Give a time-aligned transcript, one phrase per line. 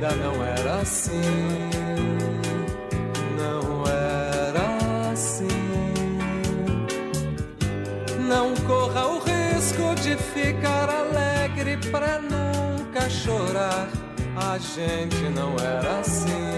[0.00, 1.20] Vida não era assim.
[3.36, 5.48] Não era assim.
[8.18, 13.88] Não corra o risco de ficar alegre pra nunca chorar.
[14.36, 16.49] A gente não era assim.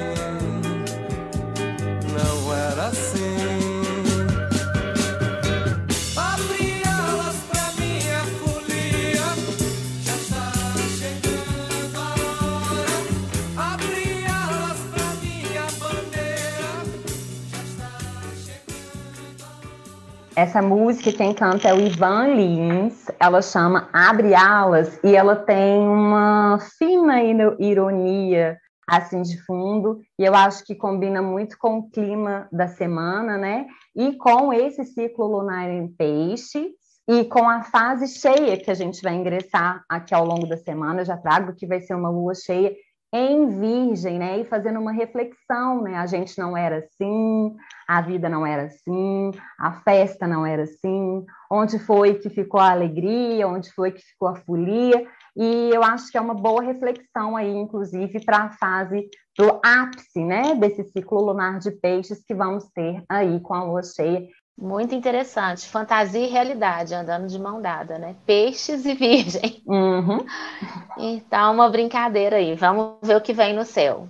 [20.42, 25.78] Essa música quem canta é o Ivan Lins, ela chama Abre Alas e ela tem
[25.78, 27.22] uma fina
[27.60, 33.38] ironia assim de fundo, e eu acho que combina muito com o clima da semana,
[33.38, 33.66] né?
[33.94, 36.70] E com esse ciclo lunar em peixe
[37.08, 41.02] e com a fase cheia que a gente vai ingressar aqui ao longo da semana,
[41.02, 42.74] eu já trago que vai ser uma lua cheia
[43.14, 44.38] em virgem, né?
[44.38, 45.96] E fazendo uma reflexão, né?
[45.96, 47.54] A gente não era assim,
[47.86, 52.70] a vida não era assim, a festa não era assim, onde foi que ficou a
[52.70, 55.06] alegria, onde foi que ficou a folia,
[55.36, 60.24] e eu acho que é uma boa reflexão aí, inclusive, para a fase do ápice,
[60.24, 60.54] né?
[60.54, 64.26] Desse ciclo lunar de peixes que vamos ter aí com a lua cheia
[64.56, 65.68] muito interessante.
[65.68, 68.16] Fantasia e realidade andando de mão dada, né?
[68.26, 69.62] Peixes e virgem.
[69.66, 70.24] Uhum.
[70.98, 72.54] Então, uma brincadeira aí.
[72.54, 74.08] Vamos ver o que vem no céu.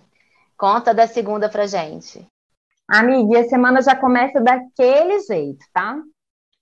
[0.56, 2.26] Conta da segunda pra gente.
[2.88, 5.98] Amiga, a semana já começa daquele jeito, tá?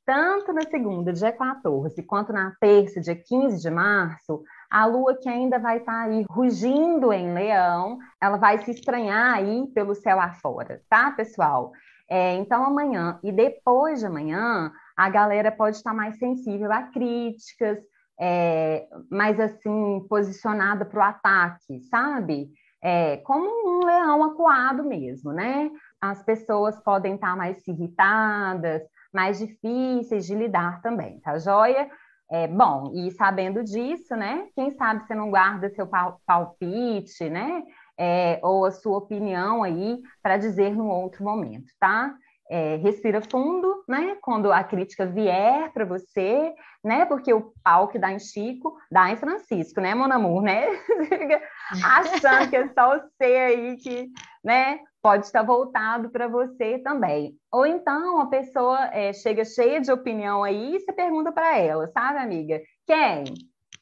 [0.06, 5.28] Tanto na segunda, dia 14, quanto na terça, dia 15 de março, a lua que
[5.28, 10.20] ainda vai estar tá aí rugindo em leão, ela vai se estranhar aí pelo céu
[10.20, 11.72] afora, tá, pessoal?
[12.10, 17.78] É, então, amanhã e depois de amanhã, a galera pode estar mais sensível a críticas,
[18.20, 22.50] é, mais assim, posicionada para o ataque, sabe?
[22.82, 25.70] É, como um leão acuado mesmo, né?
[26.00, 31.88] As pessoas podem estar mais irritadas, mais difíceis de lidar também, tá joia?
[32.32, 34.48] É, bom, e sabendo disso, né?
[34.54, 35.86] Quem sabe você não guarda seu
[36.26, 37.62] palpite, né?
[38.02, 42.14] É, ou a sua opinião aí para dizer num outro momento, tá?
[42.48, 44.16] É, respira fundo, né?
[44.22, 47.04] Quando a crítica vier para você, né?
[47.04, 50.66] Porque o pau que dá em Chico dá em Francisco, né, mon amour, né?
[51.84, 54.08] achando que é só você aí que,
[54.42, 54.80] né?
[55.02, 57.34] pode estar voltado para você também.
[57.52, 61.88] Ou então a pessoa é, chega cheia de opinião aí e você pergunta para ela,
[61.88, 62.60] sabe, amiga?
[62.86, 63.24] Quem?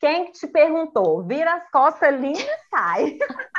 [0.01, 1.27] Quem te perguntou?
[1.27, 3.19] Vira as costas lindas e sai.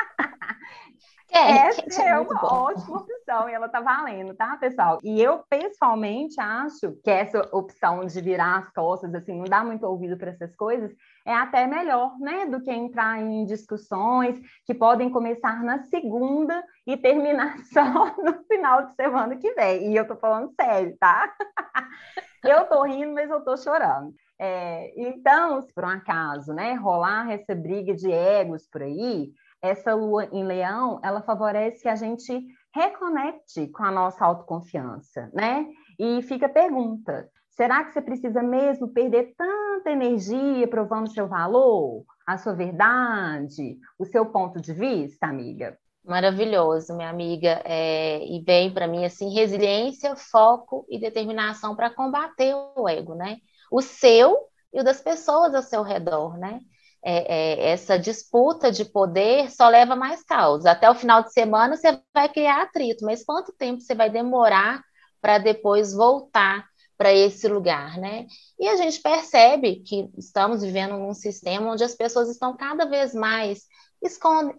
[1.32, 5.00] É, Essa é uma ótima opção e ela está valendo, tá, pessoal?
[5.04, 9.86] E eu, pessoalmente, acho que essa opção de virar as costas, assim, não dá muito
[9.86, 10.92] ouvido para essas coisas,
[11.26, 16.98] é até melhor, né, do que entrar em discussões que podem começar na segunda e
[16.98, 19.92] terminar só no final de semana que vem.
[19.92, 21.32] E eu tô falando sério, tá?
[22.44, 24.14] eu tô rindo, mas eu tô chorando.
[24.42, 29.94] É, então, se por um acaso, né, rolar essa briga de egos por aí, essa
[29.94, 35.66] lua em leão, ela favorece que a gente reconecte com a nossa autoconfiança, né?
[36.00, 42.04] E fica a pergunta: será que você precisa mesmo perder tanta energia provando seu valor,
[42.26, 45.78] a sua verdade, o seu ponto de vista, amiga?
[46.06, 47.62] Maravilhoso, minha amiga.
[47.66, 53.38] É, e vem para mim assim resiliência, foco e determinação para combater o ego, né?
[53.72, 54.38] O seu
[54.74, 56.62] e o das pessoas ao seu redor, né?
[57.04, 60.72] É, é, essa disputa de poder só leva mais causa.
[60.72, 64.82] Até o final de semana você vai criar atrito, mas quanto tempo você vai demorar
[65.22, 66.68] para depois voltar
[66.98, 68.28] para esse lugar, né?
[68.60, 73.14] E a gente percebe que estamos vivendo num sistema onde as pessoas estão cada vez
[73.14, 73.64] mais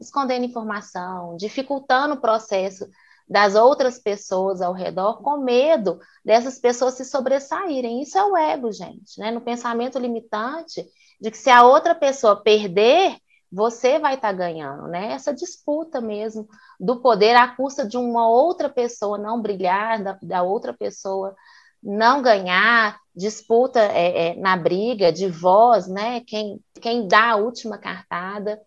[0.00, 2.88] escondendo informação, dificultando o processo
[3.28, 8.02] das outras pessoas ao redor, com medo dessas pessoas se sobressaírem.
[8.02, 9.30] Isso é o ego, gente, né?
[9.30, 10.84] No pensamento limitante,
[11.20, 13.16] de que se a outra pessoa perder,
[13.52, 15.12] você vai estar tá ganhando, né?
[15.12, 20.42] Essa disputa mesmo do poder à custa de uma outra pessoa não brilhar, da, da
[20.42, 21.34] outra pessoa
[21.82, 26.20] não ganhar, disputa é, é, na briga de voz, né?
[26.26, 28.60] Quem, quem dá a última cartada.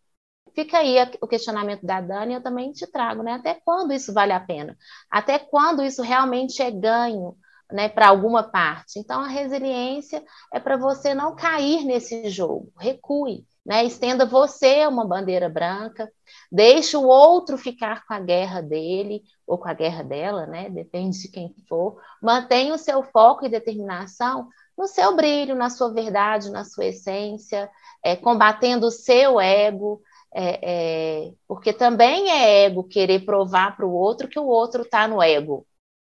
[0.55, 3.33] Fica aí o questionamento da Dani, eu também te trago, né?
[3.33, 4.77] Até quando isso vale a pena?
[5.09, 7.35] Até quando isso realmente é ganho?
[7.73, 8.99] Né, para alguma parte.
[8.99, 10.23] Então, a resiliência
[10.53, 16.07] é para você não cair nesse jogo, recue, né, estenda você uma bandeira branca,
[16.51, 21.19] deixe o outro ficar com a guerra dele ou com a guerra dela, né, depende
[21.19, 26.51] de quem for, mantenha o seu foco e determinação no seu brilho, na sua verdade,
[26.51, 27.69] na sua essência,
[28.03, 29.99] é, combatendo o seu ego,
[30.31, 35.07] é, é, porque também é ego querer provar para o outro que o outro está
[35.07, 35.65] no ego,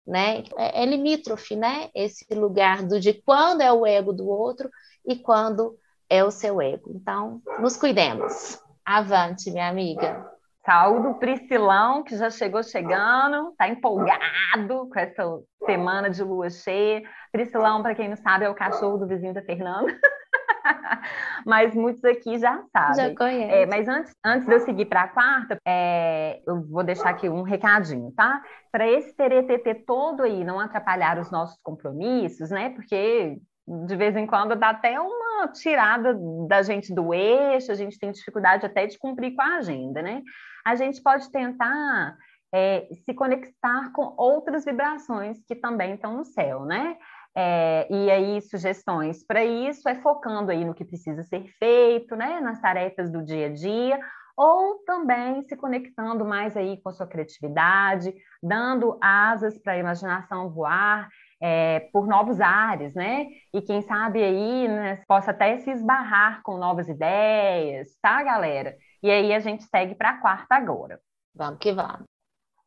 [0.06, 0.44] né?
[0.56, 1.88] É, é limítrofe, né?
[1.94, 4.70] Esse lugar do de quando é o ego do outro
[5.06, 5.78] e quando
[6.08, 6.90] é o seu ego.
[6.94, 8.58] Então, nos cuidemos.
[8.84, 10.30] Avante, minha amiga.
[10.64, 17.02] Saúde o Priscilão, que já chegou chegando, está empolgado com essa semana de lua cheia.
[17.30, 19.92] Priscilão, para quem não sabe, é o cachorro do vizinho da Fernanda.
[21.44, 22.94] mas muitos aqui já sabem.
[22.96, 23.50] Já conhecem.
[23.50, 27.28] É, mas antes, antes de eu seguir para a quarta, é, eu vou deixar aqui
[27.28, 28.42] um recadinho, tá?
[28.72, 32.70] Para esse TTT todo aí não atrapalhar os nossos compromissos, né?
[32.70, 36.14] Porque de vez em quando dá até uma tirada
[36.46, 40.22] da gente do eixo, a gente tem dificuldade até de cumprir com a agenda, né?
[40.64, 42.16] A gente pode tentar
[42.54, 46.96] é, se conectar com outras vibrações que também estão no céu, né?
[47.36, 52.40] É, e aí, sugestões para isso é focando aí no que precisa ser feito, né,
[52.40, 53.98] nas tarefas do dia a dia,
[54.36, 60.50] ou também se conectando mais aí com a sua criatividade, dando asas para a imaginação
[60.50, 61.08] voar
[61.40, 63.26] é, por novos ares, né?
[63.52, 68.76] E quem sabe aí né, possa até se esbarrar com novas ideias, tá, galera?
[69.02, 71.00] E aí a gente segue para a quarta agora.
[71.34, 72.04] Vamos que vamos.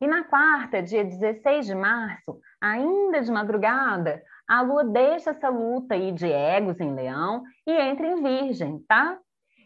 [0.00, 5.94] E na quarta, dia 16 de março, ainda de madrugada, a Lua deixa essa luta
[5.94, 9.18] aí de egos em Leão e entra em Virgem, tá?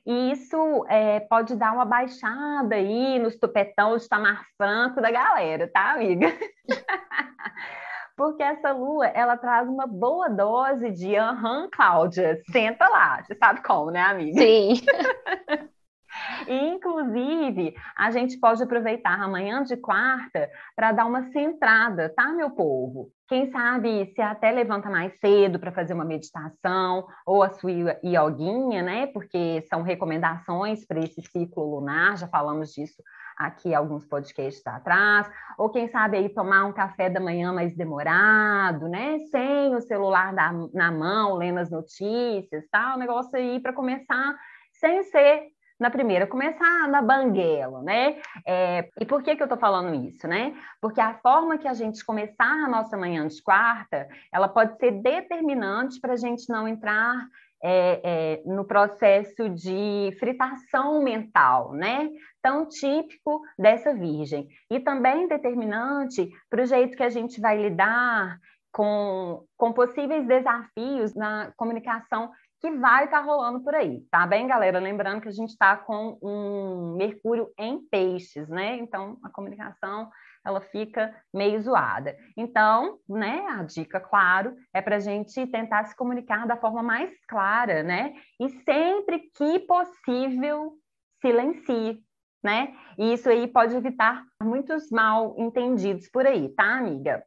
[0.05, 5.71] E isso é, pode dar uma baixada aí nos tupetão de Tamar Franco da galera,
[5.73, 6.27] tá, amiga?
[8.17, 13.23] Porque essa lua, ela traz uma boa dose de aham, Cláudia, senta lá.
[13.23, 14.41] Você sabe como, né, amiga?
[14.41, 14.75] Sim.
[16.47, 23.11] Inclusive, a gente pode aproveitar amanhã de quarta para dar uma centrada, tá, meu povo?
[23.33, 27.71] Quem sabe se até levanta mais cedo para fazer uma meditação ou a sua
[28.05, 29.07] ioguinha, né?
[29.07, 33.03] Porque são recomendações para esse ciclo lunar, já falamos disso
[33.35, 38.87] aqui alguns podcasts atrás, ou quem sabe aí tomar um café da manhã mais demorado,
[38.87, 39.21] né?
[39.31, 42.95] Sem o celular da, na mão, lendo as notícias, tá?
[42.95, 44.37] O negócio aí para começar
[44.75, 45.47] sem ser
[45.83, 48.17] na primeira, começar na banguela, né?
[48.47, 50.55] É, e por que, que eu tô falando isso, né?
[50.81, 54.93] Porque a forma que a gente começar a nossa manhã de quarta, ela pode ser
[54.93, 57.27] determinante para a gente não entrar
[57.63, 62.11] é, é, no processo de fritação mental, né?
[62.41, 64.49] Tão típico dessa virgem.
[64.71, 68.39] E também determinante para o jeito que a gente vai lidar
[68.73, 72.31] com, com possíveis desafios na comunicação
[72.63, 74.79] que vai estar tá rolando por aí, tá bem, galera?
[74.79, 78.77] Lembrando que a gente está com um Mercúrio em peixes, né?
[78.77, 80.09] Então, a comunicação
[80.45, 82.17] ela fica meio zoada.
[82.37, 87.11] Então, né, a dica, claro, é para a gente tentar se comunicar da forma mais
[87.27, 88.15] clara, né?
[88.41, 90.75] E sempre que possível,
[91.21, 92.01] silencie,
[92.45, 92.75] né?
[92.97, 97.25] E isso aí pode evitar muitos mal entendidos por aí, tá, amiga?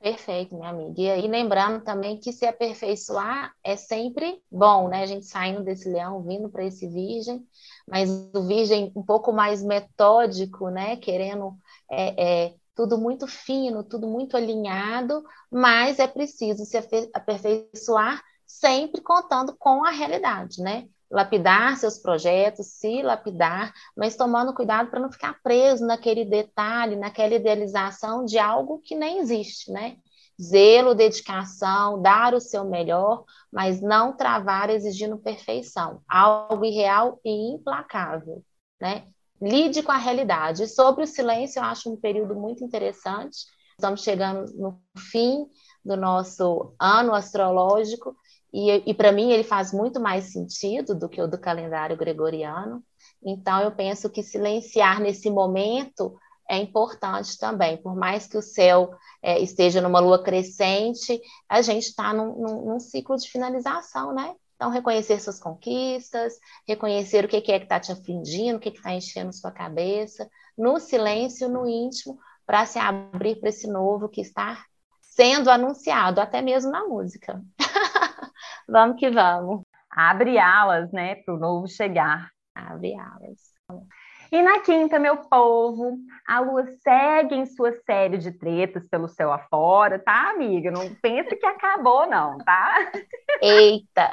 [0.00, 1.00] Perfeito, minha amiga.
[1.00, 5.02] E aí, lembrando também que se aperfeiçoar é sempre bom, né?
[5.02, 7.44] A gente saindo desse leão, vindo para esse virgem,
[7.88, 10.96] mas o virgem um pouco mais metódico, né?
[10.96, 11.56] Querendo
[11.90, 16.76] é, é, tudo muito fino, tudo muito alinhado, mas é preciso se
[17.12, 20.86] aperfeiçoar sempre contando com a realidade, né?
[21.10, 27.34] Lapidar seus projetos, se lapidar, mas tomando cuidado para não ficar preso naquele detalhe, naquela
[27.34, 29.96] idealização de algo que nem existe, né?
[30.40, 38.44] Zelo, dedicação, dar o seu melhor, mas não travar exigindo perfeição, algo irreal e implacável,
[38.80, 39.06] né?
[39.40, 40.66] Lide com a realidade.
[40.66, 43.46] Sobre o silêncio, eu acho um período muito interessante.
[43.72, 45.46] Estamos chegando no fim
[45.84, 48.16] do nosso ano astrológico
[48.52, 52.82] e, e para mim ele faz muito mais sentido do que o do calendário gregoriano.
[53.24, 56.16] Então eu penso que silenciar nesse momento
[56.48, 61.88] é importante também, por mais que o céu é, esteja numa lua crescente, a gente
[61.88, 64.34] está num, num, num, ciclo de finalização, né?
[64.54, 66.34] Então, reconhecer suas conquistas,
[66.66, 70.30] reconhecer o que, que é que está te afligindo, o que está enchendo sua cabeça,
[70.56, 74.64] no silêncio, no íntimo, para se abrir para esse novo que está
[75.02, 77.42] sendo anunciado, até mesmo na música.
[78.68, 79.62] Vamos que vamos.
[79.90, 82.30] Abre alas, né, para o novo chegar.
[82.54, 83.56] Abre alas.
[84.30, 89.32] E na quinta, meu povo, a lua segue em sua série de tretas pelo céu
[89.32, 90.70] afora, tá, amiga?
[90.70, 92.90] Não pense que acabou, não, tá?
[93.40, 94.10] Eita!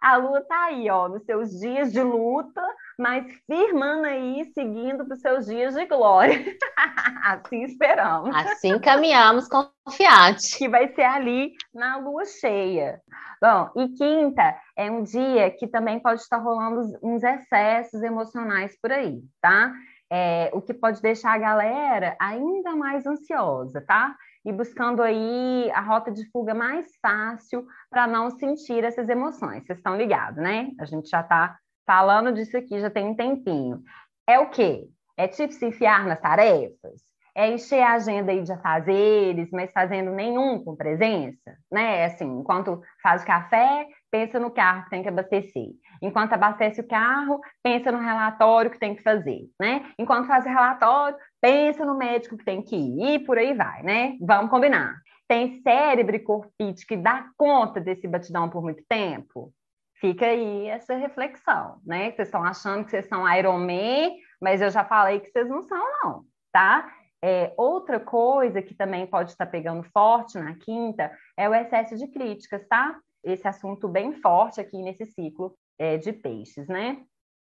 [0.00, 2.62] A lua tá aí, ó, nos seus dias de luta,
[2.98, 6.38] mas firmando aí, seguindo para os seus dias de glória.
[7.22, 8.34] assim esperamos.
[8.34, 10.54] Assim caminhamos confiantes.
[10.54, 13.00] Que vai ser ali na lua cheia.
[13.42, 18.92] Bom, e quinta é um dia que também pode estar rolando uns excessos emocionais por
[18.92, 19.72] aí, tá?
[20.10, 24.14] É, o que pode deixar a galera ainda mais ansiosa, tá?
[24.44, 29.64] E buscando aí a rota de fuga mais fácil para não sentir essas emoções.
[29.64, 30.70] Vocês estão ligados, né?
[30.80, 33.82] A gente já está falando disso aqui já tem um tempinho.
[34.26, 34.88] É o quê?
[35.16, 37.02] É tipo se enfiar nas tarefas?
[37.34, 42.04] É encher a agenda aí de afazeres, mas fazendo nenhum com presença, né?
[42.04, 45.68] Assim, enquanto faz o café, pensa no carro que tem que abastecer.
[46.02, 49.84] Enquanto abastece o carro, pensa no relatório que tem que fazer, né?
[49.98, 54.16] Enquanto faz o relatório, pensa no médico que tem que ir por aí vai, né?
[54.20, 55.00] Vamos combinar.
[55.26, 59.52] Tem cérebro e corpite que dá conta desse batidão por muito tempo?
[60.00, 62.10] Fica aí essa reflexão, né?
[62.10, 65.62] Vocês estão achando que vocês são Iron Man, mas eu já falei que vocês não
[65.62, 66.90] são, não, tá?
[67.22, 72.08] É, outra coisa que também pode estar pegando forte na quinta é o excesso de
[72.08, 72.98] críticas, tá?
[73.22, 77.04] Esse assunto bem forte aqui nesse ciclo é, de peixes, né?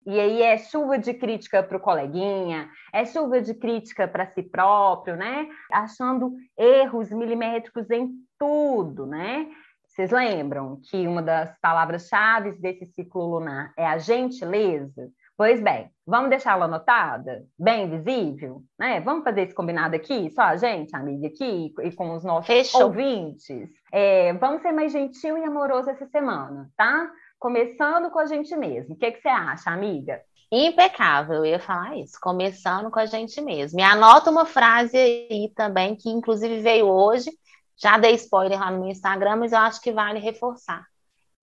[0.07, 4.43] E aí é chuva de crítica para o coleguinha, é chuva de crítica para si
[4.43, 5.49] próprio, né?
[5.73, 9.49] Achando erros milimétricos em tudo, né?
[9.87, 15.11] Vocês lembram que uma das palavras-chave desse ciclo lunar é a gentileza?
[15.37, 19.01] Pois bem, vamos deixá-la anotada, bem visível, né?
[19.01, 22.85] Vamos fazer esse combinado aqui, só a gente, amiga, aqui e com os nossos Fechou.
[22.85, 23.69] ouvintes.
[23.93, 27.11] É, vamos ser mais gentil e amoroso essa semana, tá?
[27.43, 28.95] Começando com a gente mesmo.
[28.95, 30.23] O que, que você acha, amiga?
[30.49, 33.81] Impecável, eu ia falar isso, começando com a gente mesmo.
[33.81, 37.33] E anota uma frase aí também, que inclusive veio hoje,
[37.77, 40.87] já dei spoiler lá no meu Instagram, mas eu acho que vale reforçar.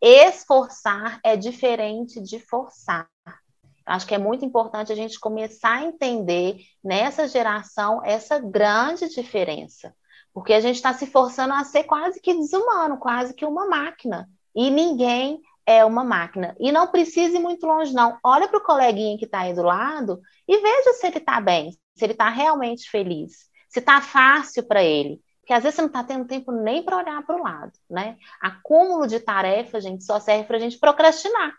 [0.01, 3.09] Esforçar é diferente de forçar.
[3.85, 9.93] Acho que é muito importante a gente começar a entender nessa geração essa grande diferença,
[10.33, 14.29] porque a gente está se forçando a ser quase que desumano, quase que uma máquina,
[14.55, 16.55] e ninguém é uma máquina.
[16.59, 18.17] E não precise ir muito longe, não.
[18.23, 21.69] Olha para o coleguinha que está aí do lado e veja se ele está bem,
[21.95, 25.21] se ele está realmente feliz, se está fácil para ele.
[25.39, 28.17] Porque às vezes você não está tendo tempo nem para olhar para o lado, né?
[28.41, 31.53] Acúmulo de tarefas, gente, só serve para a gente procrastinar.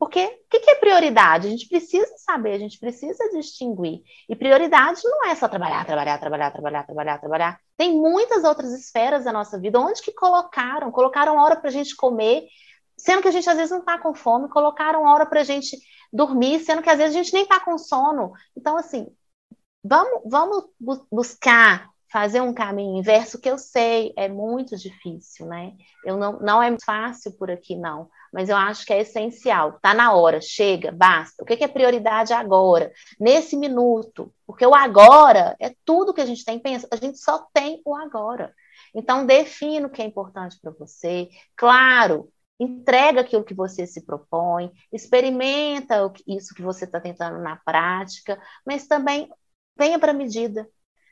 [0.00, 1.46] Porque o que, que é prioridade?
[1.46, 4.02] A gente precisa saber, a gente precisa distinguir.
[4.28, 7.60] E prioridade não é só trabalhar, trabalhar, trabalhar, trabalhar, trabalhar, trabalhar.
[7.76, 9.78] Tem muitas outras esferas da nossa vida.
[9.78, 10.90] Onde que colocaram?
[10.90, 12.48] Colocaram hora para a gente comer,
[13.04, 14.48] sendo que a gente às vezes não está com fome.
[14.48, 15.76] Colocaram hora para a gente
[16.10, 18.32] dormir, sendo que às vezes a gente nem está com sono.
[18.56, 19.06] Então, assim,
[19.84, 20.64] vamos, vamos
[21.12, 25.72] buscar fazer um caminho inverso que eu sei é muito difícil, né?
[26.04, 29.78] Eu não, não é fácil por aqui não, mas eu acho que é essencial.
[29.82, 31.42] Tá na hora, chega, basta.
[31.42, 34.32] O que é prioridade agora, nesse minuto?
[34.46, 36.88] Porque o agora é tudo que a gente tem pensa.
[36.90, 38.54] A gente só tem o agora.
[38.94, 41.28] Então defina o que é importante para você.
[41.56, 48.40] Claro, entrega aquilo que você se propõe, experimenta isso que você está tentando na prática,
[48.66, 49.28] mas também
[49.76, 50.68] venha para a medida.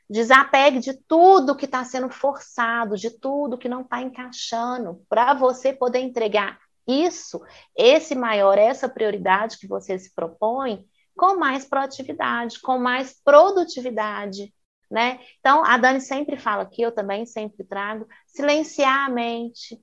[0.09, 5.73] Desapegue de tudo que está sendo forçado, de tudo que não está encaixando, para você
[5.73, 7.41] poder entregar isso,
[7.75, 10.85] esse maior, essa prioridade que você se propõe,
[11.15, 14.53] com mais proatividade, com mais produtividade.
[14.91, 15.19] Né?
[15.39, 19.81] Então, a Dani sempre fala aqui, eu também sempre trago, silenciar a mente,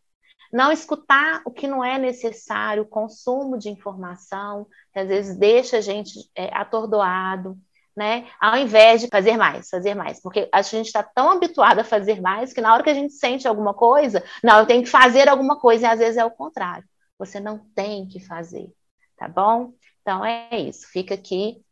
[0.53, 5.79] não escutar o que não é necessário, o consumo de informação, que às vezes deixa
[5.79, 7.57] a gente é, atordoado,
[7.97, 8.27] né?
[8.41, 10.21] Ao invés de fazer mais, fazer mais.
[10.21, 13.13] Porque a gente está tão habituado a fazer mais que na hora que a gente
[13.13, 16.31] sente alguma coisa, não, eu tenho que fazer alguma coisa, e às vezes é o
[16.31, 16.85] contrário.
[17.19, 18.69] Você não tem que fazer,
[19.17, 19.75] tá bom?
[20.01, 20.89] Então é isso.
[20.89, 21.63] Fica aqui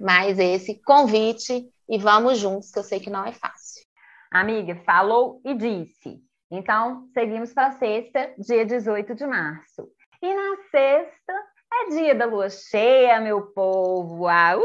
[0.00, 3.82] mais esse convite e vamos juntos, que eu sei que não é fácil.
[4.30, 6.27] Amiga, falou e disse.
[6.50, 9.86] Então, seguimos para sexta, dia 18 de março.
[10.22, 11.32] E na sexta
[11.72, 14.26] é dia da lua cheia, meu povo.
[14.26, 14.62] Ah, uh!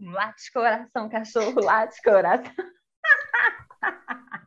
[0.00, 2.52] Late coração, cachorro, late coração.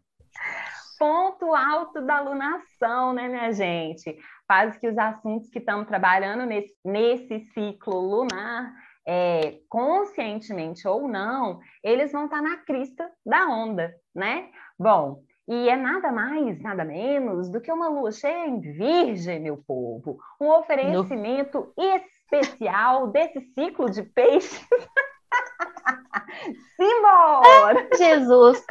[0.98, 4.17] Ponto alto da lunação, né, minha gente?
[4.48, 8.74] Faz que os assuntos que estamos trabalhando nesse, nesse ciclo lunar,
[9.06, 14.50] é, conscientemente ou não, eles vão estar tá na crista da onda, né?
[14.77, 19.63] Bom, e é nada mais, nada menos do que uma lua cheia em virgem, meu
[19.65, 20.17] povo.
[20.41, 21.83] Um oferecimento no...
[21.83, 24.67] especial desse ciclo de peixes.
[26.75, 27.88] Simbora!
[27.95, 28.65] Jesus,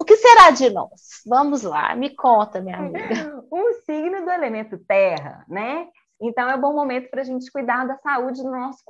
[0.00, 1.22] o que será de nós?
[1.26, 3.44] Vamos lá, me conta, minha amiga.
[3.50, 5.88] O signo do elemento terra, né?
[6.20, 8.82] Então é um bom momento para a gente cuidar da saúde do nosso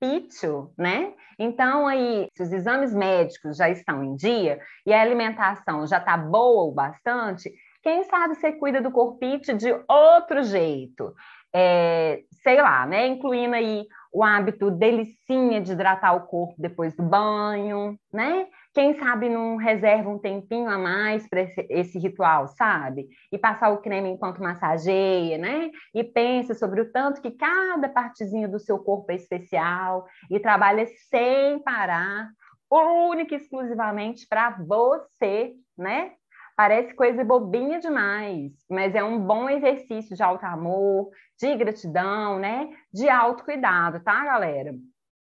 [0.00, 1.12] corpício, né?
[1.38, 6.16] Então aí, se os exames médicos já estão em dia e a alimentação já está
[6.16, 11.14] boa o bastante, quem sabe você cuida do corpício de outro jeito.
[11.54, 13.06] É, sei lá, né?
[13.06, 18.46] Incluindo aí o hábito delicinha de hidratar o corpo depois do banho, né?
[18.72, 23.08] Quem sabe não reserva um tempinho a mais para esse, esse, ritual, sabe?
[23.30, 25.70] E passar o creme enquanto massageia, né?
[25.94, 30.86] E pensa sobre o tanto que cada partezinha do seu corpo é especial e trabalha
[31.10, 32.30] sem parar,
[32.70, 36.12] única e exclusivamente para você, né?
[36.56, 42.70] Parece coisa bobinha demais, mas é um bom exercício de alto amor, de gratidão, né?
[42.90, 44.72] De autocuidado, tá, galera?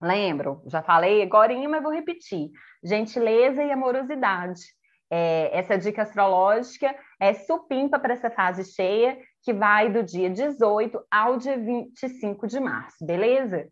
[0.01, 0.61] Lembram?
[0.67, 2.49] Já falei agora, mas vou repetir.
[2.81, 4.61] Gentileza e amorosidade.
[5.09, 10.99] É, essa dica astrológica é supimpa para essa fase cheia, que vai do dia 18
[11.11, 13.67] ao dia 25 de março, beleza?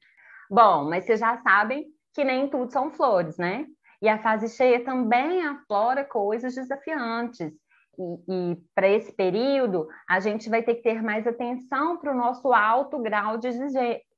[0.50, 3.65] Bom, mas vocês já sabem que nem tudo são flores, né?
[4.06, 7.52] E a fase cheia também aflora coisas desafiantes.
[7.98, 12.15] E, e para esse período, a gente vai ter que ter mais atenção para o
[12.15, 13.50] nosso alto grau de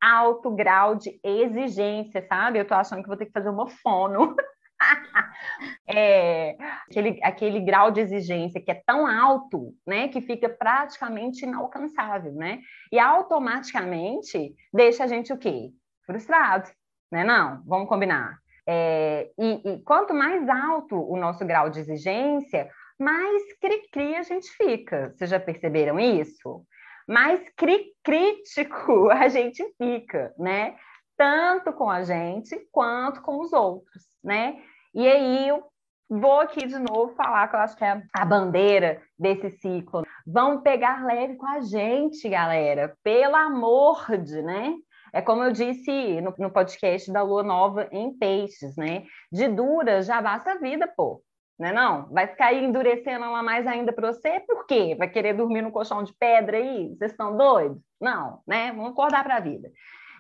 [0.02, 2.60] alto grau de exigência, sabe?
[2.60, 4.36] Eu estou achando que vou ter que fazer uma fono.
[5.88, 6.58] é,
[6.90, 12.60] aquele, aquele grau de exigência que é tão alto, né, que fica praticamente inalcançável, né?
[12.92, 15.72] E automaticamente deixa a gente o quê?
[16.06, 16.70] Frustrado,
[17.10, 17.24] né?
[17.24, 18.38] Não, vamos combinar.
[18.70, 24.50] É, e, e, quanto mais alto o nosso grau de exigência, mais cri-cri a gente
[24.52, 25.14] fica.
[25.16, 26.66] Vocês já perceberam isso?
[27.08, 30.76] Mais cri-crítico a gente fica, né?
[31.16, 34.62] Tanto com a gente quanto com os outros, né?
[34.94, 35.64] E aí eu
[36.10, 40.04] vou aqui de novo falar que eu acho que é a bandeira desse ciclo.
[40.26, 42.96] Vamos pegar leve com a gente, galera.
[43.02, 44.76] Pelo amor de, né?
[45.18, 49.04] É como eu disse no, no podcast da Lua Nova em Peixes, né?
[49.32, 51.24] De dura já basta a vida, pô.
[51.58, 52.08] Né não?
[52.12, 54.40] Vai ficar aí endurecendo ela mais ainda para você?
[54.42, 54.94] Por quê?
[54.96, 56.96] Vai querer dormir no colchão de pedra aí?
[56.96, 57.82] Vocês estão doidos?
[58.00, 58.72] Não, né?
[58.72, 59.72] Vamos acordar para a vida.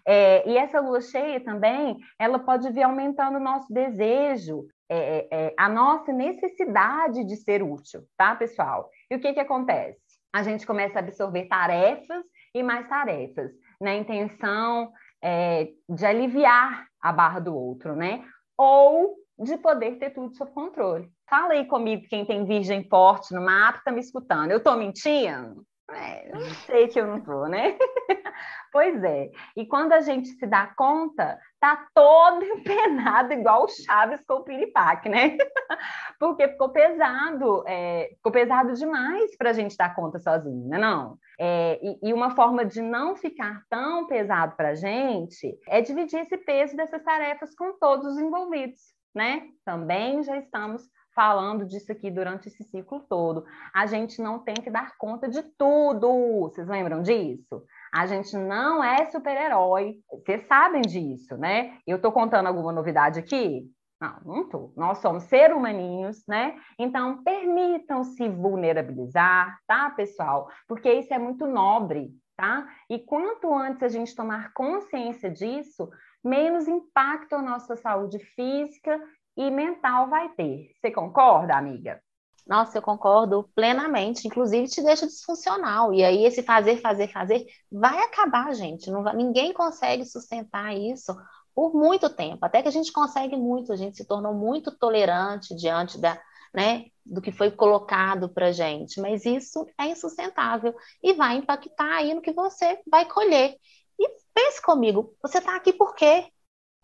[0.03, 5.27] É, e essa lua cheia também, ela pode vir aumentando o nosso desejo, é, é,
[5.29, 8.89] é, a nossa necessidade de ser útil, tá, pessoal?
[9.11, 9.99] E o que, que acontece?
[10.33, 17.11] A gente começa a absorver tarefas e mais tarefas, na intenção é, de aliviar a
[17.11, 18.23] barra do outro, né?
[18.57, 21.09] Ou de poder ter tudo sob controle.
[21.29, 24.51] Fala aí comigo, quem tem virgem forte no mapa, tá me escutando.
[24.51, 25.63] Eu tô mentindo?
[25.89, 27.77] É, eu sei que eu não tô, né?
[28.73, 29.31] pois é.
[29.55, 34.43] E quando a gente se dá conta, tá todo empenado, igual o Chaves com o
[34.43, 35.37] Piripaque, né?
[36.19, 40.77] Porque ficou pesado, é, ficou pesado demais para a gente dar conta sozinho, né?
[40.77, 41.17] Não.
[41.39, 46.19] É, e, e, uma forma de não ficar tão pesado para a gente é dividir
[46.19, 48.81] esse peso dessas tarefas com todos os envolvidos,
[49.15, 49.47] né?
[49.63, 50.83] Também já estamos
[51.17, 53.43] falando disso aqui durante esse ciclo todo.
[53.73, 56.41] A gente não tem que dar conta de tudo.
[56.41, 57.63] Vocês lembram disso?
[57.91, 59.95] A gente não é super-herói.
[60.11, 61.79] Vocês sabem disso, né?
[61.87, 63.67] Eu tô contando alguma novidade aqui?
[63.99, 64.71] Não, não tô.
[64.77, 66.55] Nós somos seres humaninhos, né?
[66.77, 70.47] Então, permitam-se vulnerabilizar, tá, pessoal?
[70.67, 72.67] Porque isso é muito nobre, tá?
[72.87, 75.89] E quanto antes a gente tomar consciência disso,
[76.23, 79.01] menos impacto a nossa saúde física
[79.37, 80.71] e mental vai ter.
[80.81, 82.01] Você concorda, amiga?
[82.47, 84.27] Nossa, eu concordo plenamente.
[84.27, 85.93] Inclusive, te deixa disfuncional.
[85.93, 88.89] E aí, esse fazer, fazer, fazer vai acabar, gente.
[88.89, 91.15] Vai, ninguém consegue sustentar isso
[91.53, 92.45] por muito tempo.
[92.45, 96.19] Até que a gente consegue muito, a gente se tornou muito tolerante diante da,
[96.53, 99.01] né, do que foi colocado para gente.
[99.01, 100.73] Mas isso é insustentável
[101.03, 103.55] e vai impactar aí no que você vai colher.
[103.99, 106.31] E pense comigo, você está aqui por quê?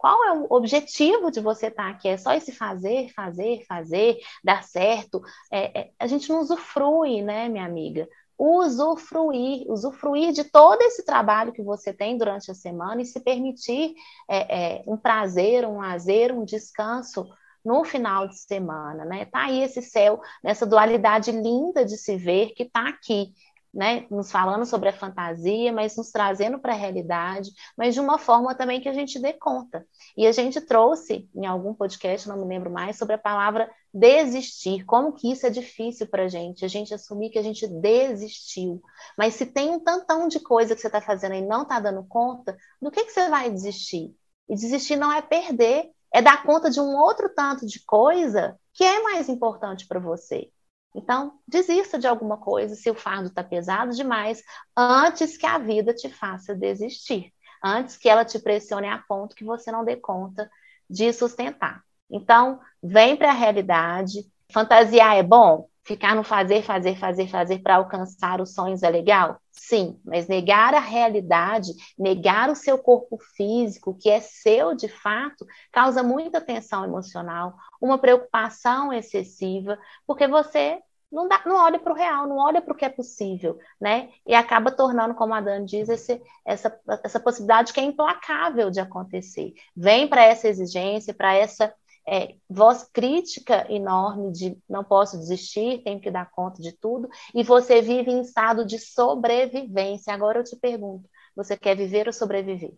[0.04, 2.10] Qual é o objetivo de você estar aqui?
[2.10, 5.22] É só esse fazer, fazer, fazer, dar certo?
[5.50, 8.06] É, é, a gente não usufrui, né, minha amiga?
[8.38, 13.94] Usufruir, usufruir de todo esse trabalho que você tem durante a semana e se permitir
[14.30, 17.26] é, é um prazer, um lazer, um descanso
[17.64, 19.24] no final de semana, né?
[19.24, 23.34] Tá aí esse céu, nessa dualidade linda de se ver que tá aqui
[23.74, 28.20] né, nos falando sobre a fantasia, mas nos trazendo para a realidade, mas de uma
[28.20, 29.86] forma também que a gente dê conta.
[30.16, 34.86] E a gente trouxe em algum podcast, não me lembro mais, sobre a palavra desistir,
[34.86, 38.82] como que isso é difícil para a gente, a gente assumir que a gente desistiu.
[39.18, 42.04] Mas se tem um tantão de coisa que você está fazendo e não está dando
[42.04, 44.16] conta, do que, que você vai desistir?
[44.48, 48.84] E desistir não é perder, é dar conta de um outro tanto de coisa que
[48.84, 50.52] é mais importante para você.
[50.96, 54.44] Então, desista de alguma coisa se o fardo está pesado demais,
[54.78, 59.44] antes que a vida te faça desistir, antes que ela te pressione a ponto que
[59.44, 60.50] você não dê conta
[60.90, 61.84] de sustentar.
[62.10, 64.32] Então, vem para a realidade.
[64.52, 65.68] Fantasiar é bom?
[65.86, 69.38] Ficar no fazer, fazer, fazer, fazer para alcançar os sonhos é legal?
[69.52, 75.46] Sim, mas negar a realidade, negar o seu corpo físico, que é seu de fato,
[75.72, 80.80] causa muita tensão emocional, uma preocupação excessiva, porque você
[81.14, 84.10] não, dá, não olha para o real, não olha para o que é possível, né?
[84.26, 88.80] E acaba tornando, como a Dan diz, esse, essa, essa possibilidade que é implacável de
[88.80, 89.54] acontecer.
[89.76, 91.74] Vem para essa exigência, para essa
[92.08, 97.44] é, voz crítica enorme de não posso desistir, tenho que dar conta de tudo, e
[97.44, 100.14] você vive em estado de sobrevivência.
[100.14, 102.74] Agora eu te pergunto: você quer viver ou sobreviver?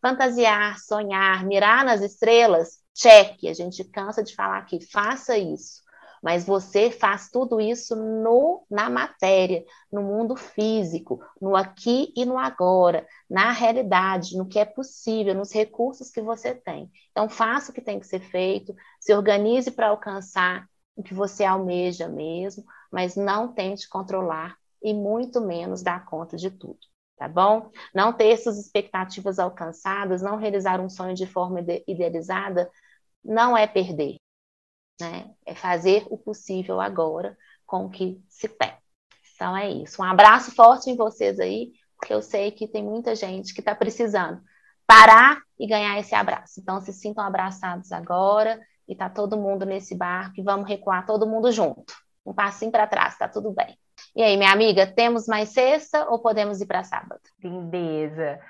[0.00, 2.80] Fantasiar, sonhar, mirar nas estrelas?
[2.94, 5.82] Cheque, a gente cansa de falar aqui, faça isso
[6.22, 12.38] mas você faz tudo isso no, na matéria, no mundo físico, no aqui e no
[12.38, 16.90] agora, na realidade, no que é possível, nos recursos que você tem.
[17.10, 21.44] Então, faça o que tem que ser feito, se organize para alcançar o que você
[21.44, 26.78] almeja mesmo, mas não tente controlar e muito menos dar conta de tudo
[27.20, 27.70] tá bom?
[27.94, 32.70] Não ter essas expectativas alcançadas, não realizar um sonho de forma idealizada,
[33.22, 34.16] não é perder,
[35.00, 35.30] né?
[35.46, 37.36] É fazer o possível agora
[37.66, 38.72] com o que se tem.
[39.34, 40.02] Então é isso.
[40.02, 43.74] Um abraço forte em vocês aí, porque eu sei que tem muita gente que está
[43.74, 44.40] precisando
[44.86, 46.60] parar e ganhar esse abraço.
[46.60, 51.26] Então se sintam abraçados agora e tá todo mundo nesse barco e vamos recuar todo
[51.26, 51.94] mundo junto.
[52.26, 53.78] Um passinho para trás, tá tudo bem.
[54.14, 57.20] E aí, minha amiga, temos mais sexta ou podemos ir para sábado?
[57.42, 58.40] Lindeza.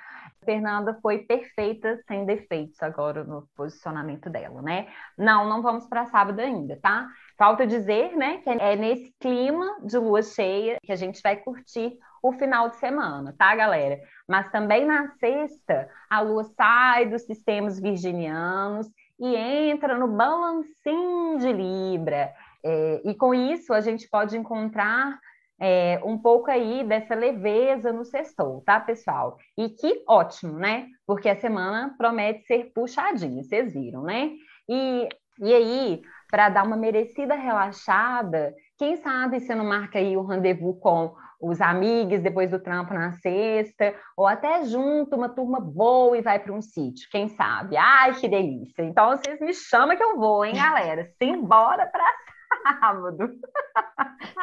[0.45, 4.89] Fernanda foi perfeita, sem defeitos agora no posicionamento dela, né?
[5.17, 7.09] Não, não vamos para sábado ainda, tá?
[7.37, 11.99] Falta dizer, né, que é nesse clima de lua cheia que a gente vai curtir
[12.23, 13.99] o final de semana, tá, galera?
[14.29, 18.87] Mas também na sexta, a lua sai dos sistemas virginianos
[19.19, 22.33] e entra no balancinho de Libra.
[22.63, 25.19] É, e com isso, a gente pode encontrar
[25.61, 29.37] é, um pouco aí dessa leveza no sextou, tá, pessoal?
[29.59, 30.87] E que ótimo, né?
[31.07, 34.31] Porque a semana promete ser puxadinha, vocês viram, né?
[34.67, 38.55] E, e aí, para dar uma merecida relaxada.
[38.79, 43.13] Quem sabe você não marca aí o rendezvous com os amigos depois do trampo na
[43.15, 47.77] sexta, ou até junto uma turma boa e vai para um sítio, quem sabe?
[47.77, 48.83] Ai, que delícia!
[48.83, 51.11] Então vocês me chamam que eu vou, hein, galera?
[51.23, 52.05] Simbora para
[52.81, 53.31] sábado!